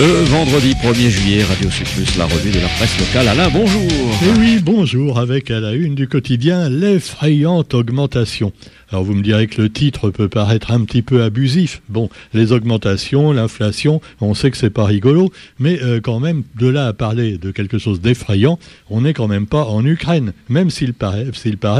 [0.00, 3.28] Le vendredi 1er juillet, Radio Sud Plus, la revue de la presse locale.
[3.28, 3.82] Alain, bonjour.
[3.82, 8.50] Et oui, bonjour, avec à la une du quotidien l'effrayante augmentation
[8.90, 11.80] alors vous me direz que le titre peut paraître un petit peu abusif.
[11.88, 16.66] Bon, les augmentations, l'inflation, on sait que c'est pas rigolo, mais euh, quand même, de
[16.66, 20.70] là à parler de quelque chose d'effrayant, on n'est quand même pas en Ukraine, même
[20.70, 21.26] s'il paraît,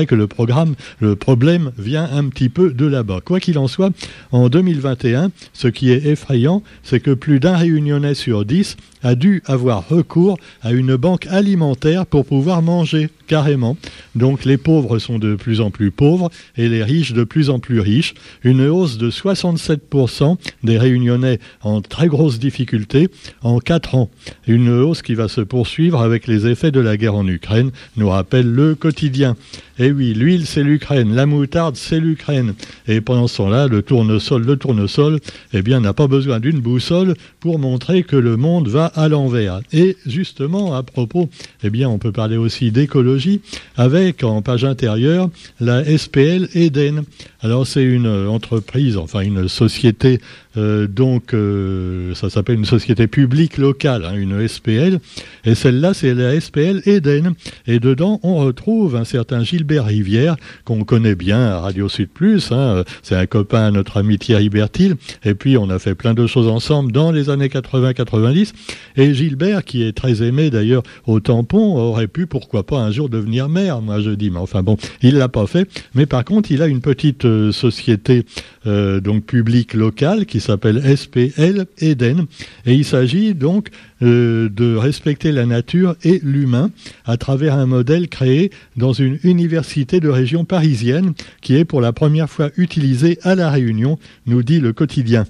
[0.06, 3.20] que le programme, le problème vient un petit peu de là-bas.
[3.24, 3.90] Quoi qu'il en soit,
[4.30, 9.42] en 2021, ce qui est effrayant, c'est que plus d'un réunionnais sur dix a dû
[9.46, 13.76] avoir recours à une banque alimentaire pour pouvoir manger carrément.
[14.14, 17.58] Donc les pauvres sont de plus en plus pauvres et les riches de plus en
[17.58, 18.14] plus riches.
[18.44, 23.08] Une hausse de 67% des réunionnais en très grosse difficulté
[23.42, 24.10] en 4 ans.
[24.46, 28.08] Une hausse qui va se poursuivre avec les effets de la guerre en Ukraine, nous
[28.08, 29.36] rappelle le quotidien.
[29.80, 31.14] Et eh oui, l'huile, c'est l'Ukraine.
[31.14, 32.52] La moutarde, c'est l'Ukraine.
[32.86, 35.20] Et pendant ce temps-là, le tournesol, le tournesol,
[35.54, 39.62] eh bien, n'a pas besoin d'une boussole pour montrer que le monde va à l'envers.
[39.72, 41.30] Et justement, à propos,
[41.62, 43.40] eh bien, on peut parler aussi d'écologie
[43.78, 47.04] avec, en page intérieure, la SPL Eden.
[47.40, 50.20] Alors, c'est une entreprise, enfin, une société
[50.56, 54.98] euh, donc, euh, ça s'appelle une société publique locale, hein, une SPL.
[55.44, 57.34] Et celle-là, c'est la SPL Eden.
[57.66, 62.50] Et dedans, on retrouve un certain Gilbert Rivière, qu'on connaît bien à Radio Sud Plus.
[62.52, 62.84] Hein.
[63.02, 64.96] C'est un copain à notre ami Thierry Bertil.
[65.24, 68.52] Et puis, on a fait plein de choses ensemble dans les années 80-90.
[68.96, 73.08] Et Gilbert, qui est très aimé d'ailleurs au tampon, aurait pu, pourquoi pas, un jour
[73.08, 74.30] devenir maire, moi je dis.
[74.30, 75.68] Mais enfin bon, il l'a pas fait.
[75.94, 78.24] Mais par contre, il a une petite euh, société
[78.64, 82.26] donc publique locale qui s'appelle SPL Eden.
[82.66, 83.68] Et il s'agit donc
[84.02, 86.70] euh, de respecter la nature et l'humain
[87.04, 91.92] à travers un modèle créé dans une université de région parisienne qui est pour la
[91.92, 95.26] première fois utilisé à La Réunion, nous dit le quotidien.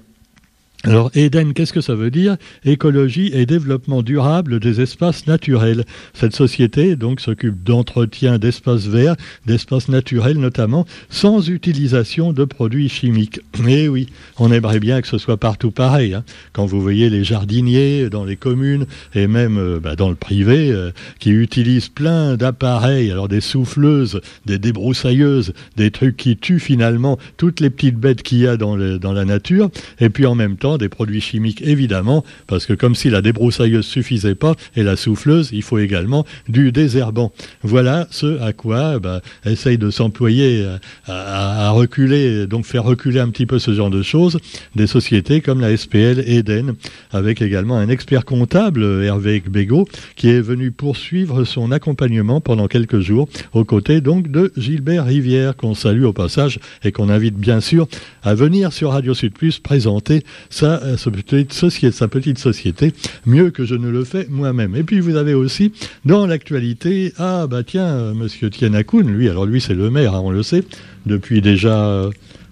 [0.83, 2.37] Alors Eden, qu'est-ce que ça veut dire?
[2.65, 5.85] Écologie et développement durable des espaces naturels.
[6.15, 13.41] Cette société donc s'occupe d'entretien d'espaces verts, d'espaces naturels notamment, sans utilisation de produits chimiques.
[13.67, 14.07] Et eh oui,
[14.39, 16.15] on aimerait bien que ce soit partout pareil.
[16.15, 16.23] Hein.
[16.51, 20.71] Quand vous voyez les jardiniers dans les communes et même euh, bah, dans le privé
[20.71, 20.89] euh,
[21.19, 27.59] qui utilisent plein d'appareils, alors des souffleuses, des débroussailleuses, des trucs qui tuent finalement toutes
[27.59, 29.69] les petites bêtes qu'il y a dans la nature,
[29.99, 33.85] et puis en même temps des produits chimiques évidemment, parce que comme si la débroussailleuse
[33.85, 37.31] suffisait pas et la souffleuse, il faut également du désherbant.
[37.63, 40.77] Voilà ce à quoi bah, essaye de s'employer euh,
[41.07, 44.39] à, reculer, donc faire reculer un petit peu ce genre de choses,
[44.75, 46.75] des sociétés comme la SPL Eden,
[47.11, 52.99] avec également un expert comptable, Hervé Bégaud, qui est venu poursuivre son accompagnement pendant quelques
[52.99, 57.61] jours, aux côtés donc de Gilbert Rivière, qu'on salue au passage et qu'on invite bien
[57.61, 57.87] sûr
[58.23, 60.23] à venir sur Radio Sud Plus présenter
[60.61, 62.93] sa, petite société, sa petite société,
[63.25, 64.75] mieux que je ne le fais moi-même.
[64.75, 65.71] Et puis vous avez aussi
[66.05, 70.21] dans l'actualité, ah bah tiens, euh, Monsieur Tianakoun, lui, alors lui c'est le maire, hein,
[70.23, 70.63] on le sait,
[71.07, 72.11] depuis déjà euh,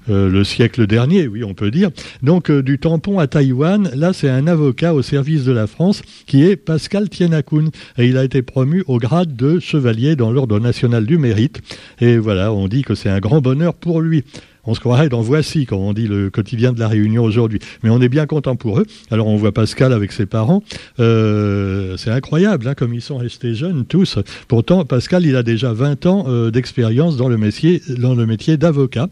[0.09, 1.92] euh, le siècle dernier, oui, on peut dire.
[2.24, 6.44] Donc, du tampon à Taïwan, là, c'est un avocat au service de la France qui
[6.44, 7.69] est Pascal Tianakoun.
[8.00, 11.59] Et il a été promu au grade de chevalier dans l'Ordre national du mérite.
[12.02, 14.24] Et voilà, on dit que c'est un grand bonheur pour lui.
[14.66, 17.59] On se croirait dans Voici, quand on dit le quotidien de la Réunion aujourd'hui.
[17.84, 18.86] Mais on est bien content pour eux.
[19.12, 20.64] Alors on voit Pascal avec ses parents.
[21.00, 24.19] Euh, c'est incroyable, hein, comme ils sont restés jeunes tous.
[24.48, 29.09] Pourtant, Pascal, il a déjà 20 ans euh, d'expérience dans dans le métier d'avocat.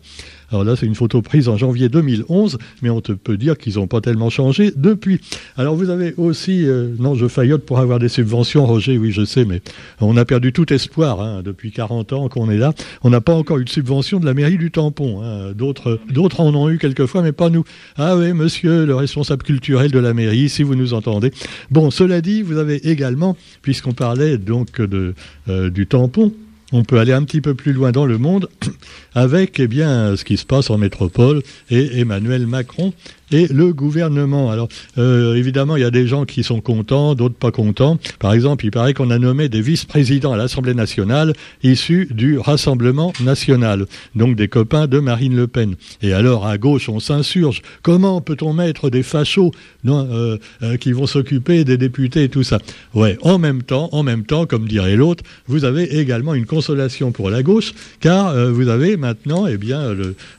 [0.50, 3.76] Alors là, c'est une photo prise en janvier 2011, mais on te peut dire qu'ils
[3.76, 5.20] n'ont pas tellement changé depuis.
[5.58, 9.26] Alors vous avez aussi, euh, non, je faillote pour avoir des subventions, Roger, oui, je
[9.26, 9.62] sais, mais
[10.00, 12.74] on a perdu tout espoir hein, depuis 40 ans qu'on est là.
[13.04, 15.22] On n'a pas encore eu de subvention de la mairie du tampon.
[15.22, 15.52] Hein.
[15.54, 16.00] D'autres,
[16.40, 17.66] en ont eu quelquefois, mais pas nous.
[17.98, 21.32] Ah oui, monsieur le responsable culturel de la mairie, si vous nous entendez.
[21.72, 26.32] Bon, cela dit, vous avez également, puisqu'on parlait donc euh, du tampon,
[26.72, 28.50] on peut aller un petit peu plus loin dans le monde
[29.14, 32.94] avec eh bien, ce qui se passe en métropole et Emmanuel Macron
[33.32, 34.50] et le gouvernement.
[34.52, 34.68] Alors,
[34.98, 38.00] euh, évidemment, il y a des gens qui sont contents, d'autres pas contents.
[38.20, 43.14] Par exemple, il paraît qu'on a nommé des vice-présidents à l'Assemblée nationale issus du Rassemblement
[43.22, 43.86] national,
[44.16, 45.76] donc des copains de Marine Le Pen.
[46.02, 47.62] Et alors, à gauche, on s'insurge.
[47.82, 49.52] Comment peut-on mettre des fachos
[49.86, 52.60] euh, euh, qui vont s'occuper des députés et tout ça?
[52.94, 57.12] Ouais, en même temps, en même temps, comme dirait l'autre, vous avez également une consolation
[57.12, 59.96] pour la gauche, car vous avez maintenant, eh bien,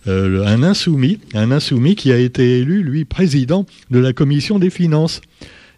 [0.06, 5.20] un insoumis, un insoumis qui a été élu lui, président de la commission des finances.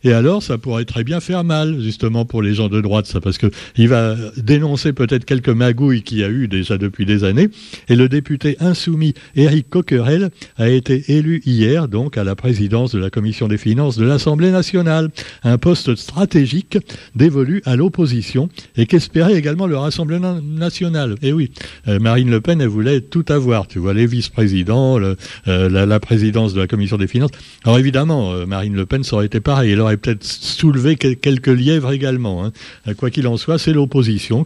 [0.02, 3.20] Et alors, ça pourrait très bien faire mal, justement, pour les gens de droite, ça,
[3.20, 7.24] parce que il va dénoncer peut-être quelques magouilles qu'il y a eu déjà depuis des
[7.24, 7.48] années.
[7.88, 12.98] Et le député insoumis Éric Coquerel a été élu hier, donc, à la présidence de
[12.98, 15.10] la commission des finances de l'Assemblée nationale.
[15.42, 16.78] Un poste stratégique
[17.14, 21.16] dévolu à l'opposition et qu'espérait également le Rassemblement national.
[21.22, 21.50] Et oui,
[21.88, 23.66] euh, Marine Le Pen, elle voulait tout avoir.
[23.66, 25.14] Tu vois, les vice-présidents, euh,
[25.46, 27.30] la, présidence de la commission des finances.
[27.64, 32.44] Alors évidemment, euh, Marine Le Pen, ça aurait été pareil peut-être soulevé quelques lièvres également.
[32.44, 32.52] Hein.
[32.88, 34.44] Euh, quoi qu'il en soit, c'est l'opposition.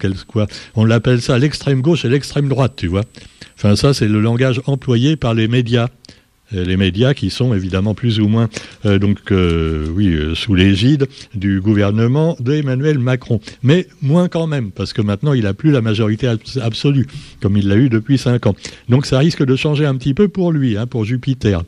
[0.75, 3.05] On l'appelle ça l'extrême gauche et l'extrême droite, tu vois.
[3.57, 5.89] Enfin, ça, c'est le langage employé par les médias
[6.53, 8.51] euh, les médias qui sont évidemment plus ou moins
[8.85, 15.01] euh, donc oui sous l'égide du gouvernement d'Emmanuel Macron, mais moins quand même parce que
[15.01, 16.31] maintenant il n'a plus la majorité
[16.61, 17.07] absolue
[17.41, 18.55] comme il l'a eu depuis cinq ans.
[18.91, 21.63] Donc ça risque de changer un petit peu pour lui, hein, pour Jupiter.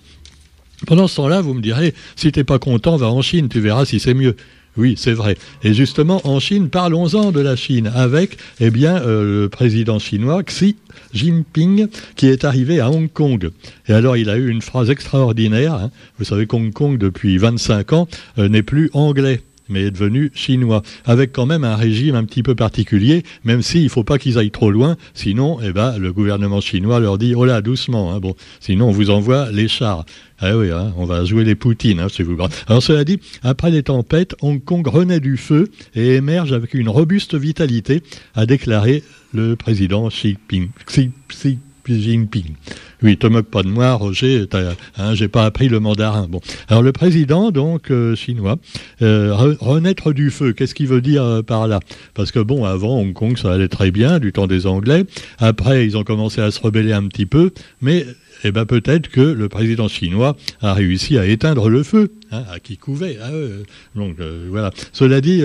[0.87, 3.87] Pendant ce temps-là, vous me direz, si t'es pas content, va en Chine, tu verras
[3.87, 4.37] si c'est mieux.
[4.77, 5.39] Oui, c'est vrai.
[5.63, 10.43] Et justement, en Chine, parlons-en de la Chine avec, eh bien, euh, le président chinois
[10.43, 10.77] Xi
[11.15, 13.51] Jinping, qui est arrivé à Hong Kong.
[13.89, 15.75] Et alors, il a eu une phrase extraordinaire.
[15.75, 15.91] Hein.
[16.19, 18.09] Vous savez qu'Hong Kong, depuis 25 ans,
[18.39, 22.43] euh, n'est plus anglais mais est devenu chinois, avec quand même un régime un petit
[22.43, 26.13] peu particulier, même s'il ne faut pas qu'ils aillent trop loin, sinon eh ben, le
[26.13, 30.05] gouvernement chinois leur dit, oh là, doucement, hein, bon, sinon on vous envoie les chars.
[30.39, 32.37] Ah oui, hein, on va jouer les Poutines, hein, si vous
[32.69, 36.89] Alors cela dit, après les tempêtes, Hong Kong renaît du feu et émerge avec une
[36.89, 38.03] robuste vitalité,
[38.35, 39.03] a déclaré
[39.33, 40.69] le président Xi Jinping.
[41.95, 42.55] Jinping.
[43.03, 44.47] Oui, te moque pas de moi, Roger,
[44.97, 46.27] hein, j'ai pas appris le mandarin.
[46.29, 46.41] Bon.
[46.69, 48.57] Alors le président, donc, euh, chinois,
[49.03, 51.81] euh, renaître du feu, qu'est-ce qu'il veut dire euh, par là?
[52.15, 55.05] Parce que bon, avant, Hong Kong, ça allait très bien, du temps des Anglais.
[55.39, 57.51] Après, ils ont commencé à se rebeller un petit peu,
[57.83, 58.07] mais
[58.45, 62.61] eh ben peut-être que le président chinois a réussi à éteindre le feu, hein, à
[62.61, 63.19] qui couvait.
[63.23, 63.31] Ah,
[63.95, 64.17] donc
[64.49, 64.71] voilà.
[64.93, 65.43] Cela dit,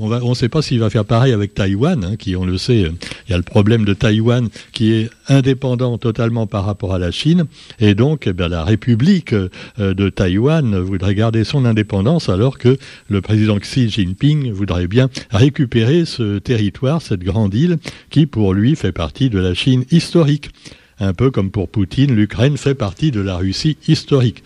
[0.00, 2.80] on ne sait pas s'il va faire pareil avec Taïwan, hein, qui on le sait,
[3.26, 7.10] il y a le problème de Taïwan qui est indépendant totalement par rapport à la
[7.10, 7.44] Chine,
[7.80, 9.48] et donc eh la République euh,
[9.78, 12.76] de Taïwan voudrait garder son indépendance alors que
[13.08, 17.78] le président Xi Jinping voudrait bien récupérer ce territoire, cette grande île,
[18.10, 20.50] qui pour lui fait partie de la Chine historique
[21.00, 24.42] un peu comme pour Poutine, l'Ukraine fait partie de la Russie historique.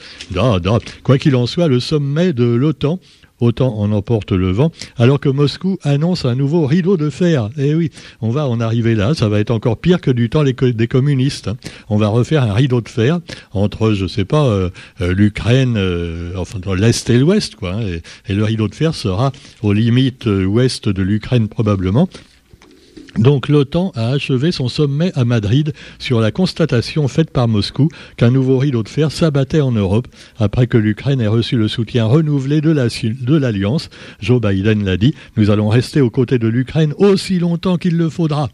[1.03, 3.01] Quoi qu'il en soit, le sommet de l'OTAN
[3.41, 7.51] autant en emporte le vent, alors que Moscou annonce un nouveau rideau de fer.
[7.57, 7.91] Eh oui,
[8.21, 11.49] on va en arriver là, ça va être encore pire que du temps des communistes.
[11.49, 11.57] Hein.
[11.89, 13.21] On va refaire un rideau de fer
[13.53, 17.75] entre, je sais pas, euh, euh, l'Ukraine, euh, enfin l'Est et l'Ouest, quoi.
[17.75, 22.09] Hein, et, le rideau de fer sera aux limites ouest de l'Ukraine probablement,
[23.19, 28.31] donc l'OTAN a achevé son sommet à Madrid sur la constatation faite par Moscou qu'un
[28.31, 30.07] nouveau rideau de fer s'abattait en Europe
[30.39, 33.91] après que l'Ukraine ait reçu le soutien renouvelé de l'Alliance.
[34.21, 38.09] Joe Biden l'a dit, nous allons rester aux côtés de l'Ukraine aussi longtemps qu'il le
[38.09, 38.51] faudra.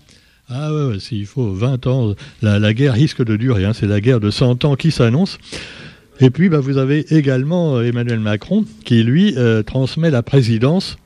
[0.49, 3.73] Ah ouais, s'il faut 20 ans, la, guerre risque de durer, hein.
[3.73, 5.39] c'est la guerre de 100 ans qui s'annonce.
[6.21, 10.97] Et puis bah, vous avez également euh, Emmanuel Macron qui, lui, euh, transmet la présidence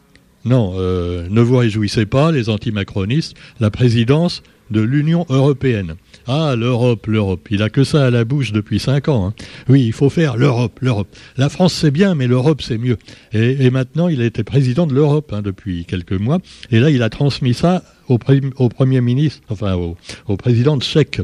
[0.44, 5.94] non, euh, ne vous réjouissez pas, les antimacronistes, la présidence de l'Union européenne.
[6.26, 7.49] Ah, l'Europe, l'Europe.
[7.50, 9.29] Il a que ça à la bouche depuis cinq ans.
[9.29, 9.35] Hein.
[9.69, 11.08] Oui, il faut faire l'Europe, l'Europe.
[11.37, 12.99] La France, c'est bien, mais l'Europe, c'est mieux.
[13.32, 16.38] Et, maintenant, il a été président de l'Europe hein, depuis quelques mois.
[16.70, 21.20] Et là, il a transmis ça au, Premier ministre, enfin au, président tchèque.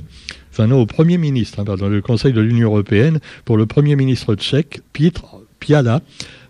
[0.50, 3.96] Enfin non, au Premier ministre, hein, dans le Conseil de l'Union européenne, pour le Premier
[3.96, 5.22] ministre tchèque, Pietr
[5.64, 6.02] Piala.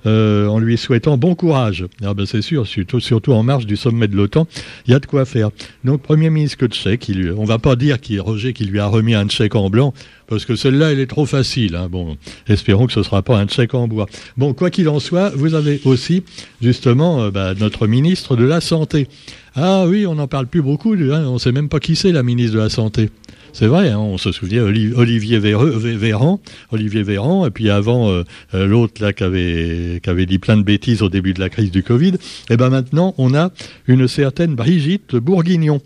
[0.07, 1.87] Euh, en lui souhaitant bon courage.
[2.05, 4.47] Ah ben c'est sûr, surtout, en marge du sommet de l'OTAN,
[4.87, 5.49] il y a de quoi faire.
[5.83, 9.15] Donc Premier ministre tchèque, il, on va pas dire qu'il Roger qui lui a remis
[9.15, 9.95] un tchèque en blanc,
[10.27, 11.75] parce que celle-là, elle est trop facile.
[11.75, 11.89] Hein.
[11.91, 12.19] Bon,
[12.49, 14.07] espérons que ce ne sera pas un tchèque en bois.
[14.37, 16.23] Bon, quoi qu'il en soit, vous avez aussi
[16.61, 19.09] justement euh, bah, notre ministre de la Santé.
[19.57, 21.25] Ah oui, on n'en parle plus beaucoup, hein.
[21.27, 23.09] on ne sait même pas qui c'est la ministre de la Santé.
[23.55, 26.41] C'est vrai, hein, on se souvient Olivier Véran,
[26.73, 30.57] Olivier Véran, et puis avant euh, euh, l'autre là qui avait, qui avait dit plein
[30.57, 32.15] de bêtises au début de la crise du Covid.
[32.15, 32.19] Et
[32.51, 33.53] eh ben maintenant, on a
[33.87, 35.81] une certaine Brigitte Bourguignon.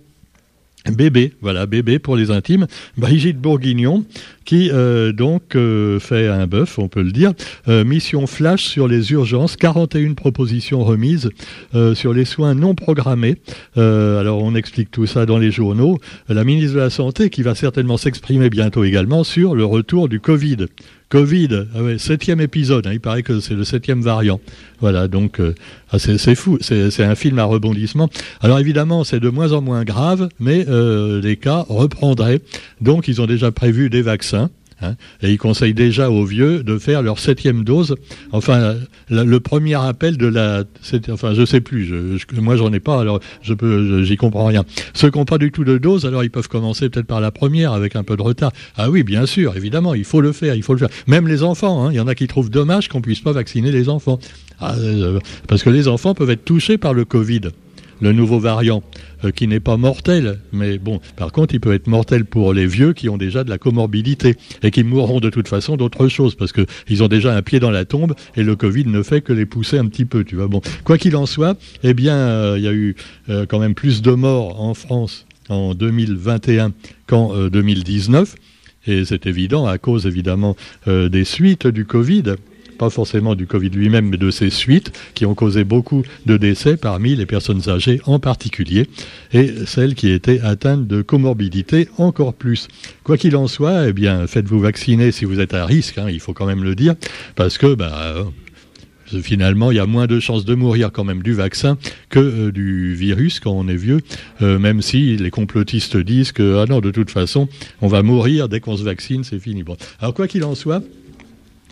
[0.90, 2.66] Bébé, voilà, bébé pour les intimes,
[2.97, 4.04] Brigitte Bourguignon,
[4.45, 7.33] qui euh, donc euh, fait un bœuf, on peut le dire.
[7.68, 11.30] Euh, mission flash sur les urgences, 41 propositions remises
[11.95, 13.37] sur les soins non programmés.
[13.76, 15.99] alors on explique tout ça dans les journaux.
[16.28, 20.21] La ministre de la Santé qui va certainement s'exprimer bientôt également sur le retour du
[20.21, 20.66] Covid.
[21.09, 24.41] Covid, ah septième épisode, hein, il paraît que c'est le septième variant.
[24.81, 25.55] Voilà, donc euh,
[25.91, 28.11] ah, c'est fou, c'est un film à rebondissement.
[28.43, 32.41] Alors évidemment, c'est de moins en moins grave, mais euh, les cas reprendraient.
[32.83, 34.50] Donc ils ont déjà prévu des vaccins.
[34.80, 34.94] Hein.
[35.23, 37.97] et il conseille déjà aux vieux de faire leur septième dose.
[38.32, 38.76] Enfin,
[39.11, 40.64] le premier appel de la,
[41.11, 41.85] enfin, je sais plus.
[41.85, 44.64] Je, moi, j'en ai pas, alors je peux, j'y comprends rien.
[44.94, 47.30] Ceux qui n'ont pas du tout de dose, alors ils peuvent commencer peut-être par la
[47.30, 48.52] première avec un peu de retard.
[48.76, 50.90] Ah oui, bien sûr, évidemment, il faut le faire, il faut le faire.
[51.06, 53.73] Même les enfants, hein, il y en a qui trouvent dommage qu'on puisse pas vacciner
[53.73, 54.18] les enfants,
[54.61, 57.40] ah, euh, parce que les enfants peuvent être touchés par le Covid
[58.00, 58.83] le nouveau variant,
[59.25, 62.67] euh, qui n'est pas mortel, mais bon, par contre, il peut être mortel pour les
[62.67, 66.35] vieux qui ont déjà de la comorbidité et qui mourront de toute façon d'autre chose
[66.35, 69.33] parce qu'ils ont déjà un pied dans la tombe et le Covid ne fait que
[69.33, 70.49] les pousser un petit peu, tu vois.
[70.49, 72.95] Bon, quoi qu'il en soit, eh bien, euh, il y a eu
[73.28, 76.73] euh, quand même plus de morts en France en 2021
[77.07, 78.35] qu'en 2019.
[78.87, 82.37] Et c'est évident à cause évidemment des suites du Covid
[82.78, 86.76] pas forcément du Covid lui-même, mais de ses suites, qui ont causé beaucoup de décès
[86.76, 88.87] parmi les personnes âgées en particulier,
[89.32, 92.68] et celles qui étaient atteintes de comorbidité encore plus.
[93.04, 96.20] Quoi qu'il en soit, eh bien, faites-vous vacciner si vous êtes à risque, hein, il
[96.20, 96.94] faut quand même le dire,
[97.35, 98.25] parce que bah, euh,
[99.23, 102.52] finalement, il y a moins de chances de mourir quand même du vaccin que euh,
[102.52, 104.00] du virus quand on est vieux,
[104.42, 107.49] euh, même si les complotistes disent que, ah de toute façon,
[107.80, 109.62] on va mourir dès qu'on se vaccine, c'est fini.
[109.62, 109.76] Bon.
[110.00, 110.82] Alors, quoi qu'il en soit,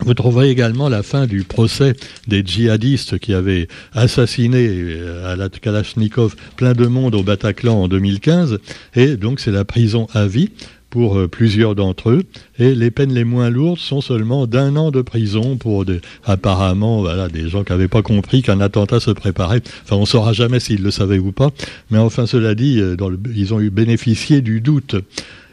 [0.01, 1.95] vous trouverez également la fin du procès
[2.29, 7.89] des djihadistes qui avaient assassiné euh, à la Kalachnikov plein de monde au Bataclan en
[7.89, 8.59] 2015.
[8.95, 10.51] Et donc c'est la prison à vie
[10.91, 12.23] pour euh, plusieurs d'entre eux.
[12.59, 17.01] Et les peines les moins lourdes sont seulement d'un an de prison pour des, apparemment
[17.01, 19.63] voilà, des gens qui n'avaient pas compris qu'un attentat se préparait.
[19.85, 21.51] Enfin, on ne saura jamais s'ils le savaient ou pas.
[21.91, 22.97] Mais enfin, cela dit, euh,
[23.35, 24.97] ils ont eu bénéficié du doute.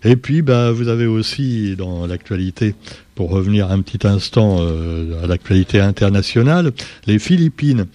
[0.05, 2.75] Et puis, bah, vous avez aussi dans l'actualité,
[3.15, 6.71] pour revenir un petit instant euh, à l'actualité internationale,
[7.07, 7.85] les Philippines.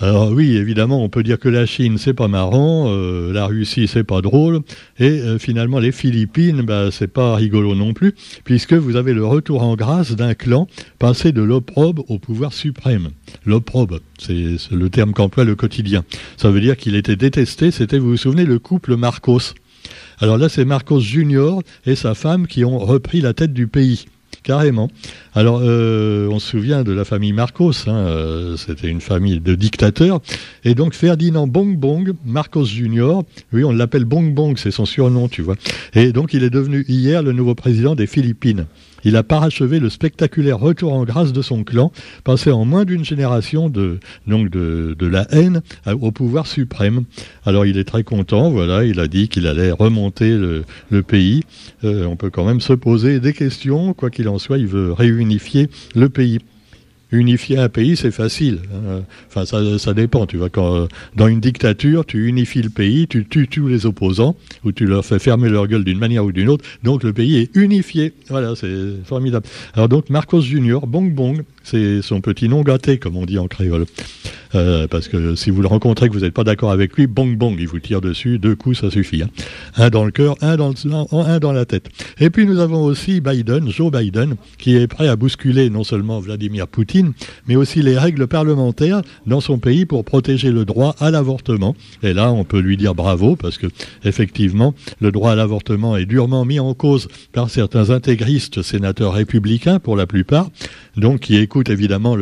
[0.00, 3.86] Alors oui, évidemment, on peut dire que la Chine, c'est pas marrant, euh, la Russie,
[3.86, 4.62] c'est pas drôle,
[4.98, 9.24] et euh, finalement les Philippines, bah, c'est pas rigolo non plus, puisque vous avez le
[9.24, 10.66] retour en grâce d'un clan
[10.98, 13.10] passé de l'opprobe au pouvoir suprême.
[13.46, 16.02] L'opprobe, c'est le terme qu'emploie le quotidien.
[16.36, 19.54] Ça veut dire qu'il était détesté, c'était, vous vous souvenez, le couple Marcos.
[20.18, 24.06] Alors là, c'est Marcos Junior et sa femme qui ont repris la tête du pays
[24.42, 24.88] carrément.
[25.34, 29.54] Alors, euh, on se souvient de la famille Marcos, hein, euh, c'était une famille de
[29.54, 30.20] dictateurs,
[30.64, 35.28] et donc Ferdinand Bong Bong, Marcos Junior, oui, on l'appelle Bong Bong, c'est son surnom,
[35.28, 35.56] tu vois,
[35.94, 38.66] et donc il est devenu hier le nouveau président des Philippines.
[39.04, 41.92] Il a parachevé le spectaculaire retour en grâce de son clan,
[42.24, 47.04] passé en moins d'une génération de, donc de, la haine au pouvoir suprême.
[47.44, 50.64] Alors il est très content, voilà, il a dit qu'il allait remonter le,
[51.02, 51.42] pays.
[51.84, 54.92] Euh, on peut quand même se poser des questions, quoi qu'il en soit, il veut
[54.92, 56.38] réunifier le pays
[57.12, 58.60] unifier un pays, c'est facile.
[58.74, 59.02] Hein.
[59.28, 60.26] Enfin, ça, dépend.
[60.34, 64.86] Euh, dans une dictature, tu unifies le pays, tu tues tous les opposants, ou tu
[64.86, 66.64] leur fais fermer leur gueule d'une manière ou d'une autre.
[66.82, 68.12] Donc le pays est unifié.
[68.28, 69.46] Voilà, c'est formidable.
[69.74, 73.46] Alors donc Marcos Junior, Bong Bong, c'est son petit nom gâté, comme on dit en
[73.46, 73.86] créole.
[74.54, 77.36] Euh, parce que si vous le rencontrez que vous n'êtes pas d'accord avec lui, bong
[77.36, 79.22] bong, il vous tire dessus, deux coups, ça suffit.
[79.22, 79.30] Hein.
[79.76, 80.74] Un dans le cœur, un dans, le,
[81.16, 81.88] un dans la tête.
[82.18, 86.20] Et puis nous avons aussi Biden, Joe Biden, qui est prêt à bousculer non seulement
[86.20, 87.12] Vladimir Poutine,
[87.46, 91.74] mais aussi les règles parlementaires dans son pays pour protéger le droit à l'avortement.
[92.02, 93.66] Et là, on peut lui dire bravo, parce que
[94.04, 99.78] effectivement, le droit à l'avortement est durement mis en cause par certains intégristes sénateurs républicains,
[99.78, 100.50] pour la plupart,
[100.96, 102.16] donc qui écoutent évidemment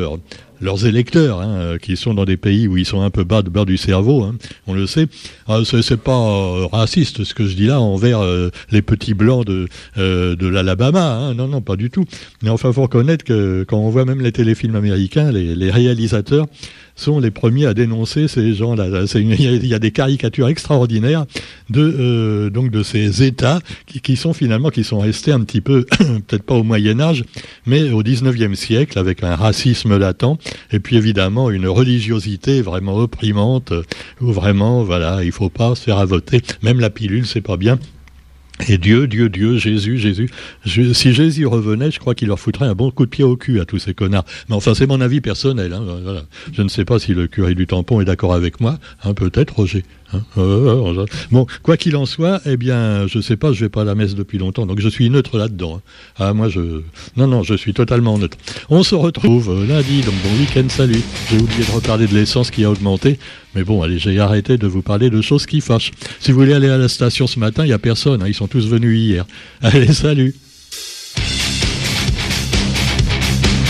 [0.60, 3.42] leurs électeurs, hein, euh, qui sont dans des pays où ils sont un peu bas
[3.42, 4.36] de bas du cerveau, hein,
[4.66, 5.06] on le sait.
[5.48, 9.46] Ah, c'est pas euh, raciste ce que je dis là envers euh, les petits blancs
[9.46, 11.34] de, de l'Alabama, hein.
[11.34, 12.04] non, non, pas du tout.
[12.42, 16.46] Mais enfin, faut reconnaître que quand on voit même les téléfilms américains, les réalisateurs
[17.00, 19.04] sont les premiers à dénoncer ces gens-là.
[19.14, 21.25] Il y, a des caricatures extraordinaires
[21.69, 25.85] de euh, donc de ces États qui, sont finalement qui sont restés un petit peu
[26.28, 27.25] peut-être pas au Moyen Âge,
[27.66, 30.38] mais au 19e siècle avec un racisme latent
[30.73, 33.73] et puis évidemment une religiosité vraiment opprimante
[34.21, 36.42] où vraiment voilà il faut pas se faire à voter.
[36.62, 37.78] Même la pilule c'est pas bien.
[38.68, 40.30] Et Dieu, Dieu, Dieu, Jésus, Jésus.
[40.64, 43.60] si Jésus revenait, je crois qu'il leur foutrait un bon coup de pied au cul
[43.60, 44.24] à tous ces connards.
[44.48, 45.72] Mais enfin, c'est mon avis personnel.
[45.72, 45.84] Hein,
[46.52, 48.78] je ne sais pas si le curé du tampon est d'accord avec moi.
[49.04, 49.84] Hein, Peut-être, Roger.
[50.12, 50.22] Hein.
[51.30, 53.94] bon, quoi qu'il en soit, eh bien, je sais pas, je vais pas à la
[53.94, 55.76] messe depuis longtemps, donc je suis neutre là-dedans.
[55.76, 55.82] Hein.
[56.18, 56.82] Ah, moi, je,
[57.16, 58.36] non, non, je suis totalement neutre.
[58.70, 61.00] On se retrouve euh, lundi, donc bon week-end, salut.
[61.30, 63.18] J'ai oublié de reparler de l'essence qui a augmenté,
[63.54, 65.90] mais bon, allez, j'ai arrêté de vous parler de choses qui fâchent.
[66.21, 68.35] Si vous voulez aller à la station ce matin, il y a personne, hein, ils
[68.35, 69.26] sont tous venus hier.
[69.62, 70.35] Allez, salut.